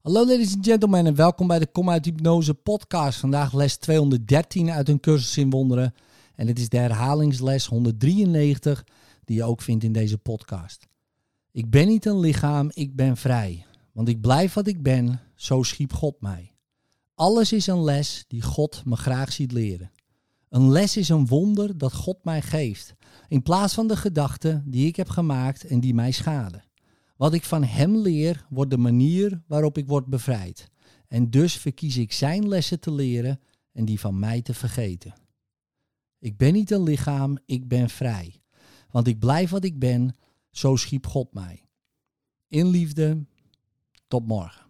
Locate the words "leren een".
19.52-20.70